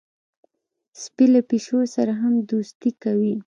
[1.01, 3.35] سپي له پیشو سره هم دوستي کوي.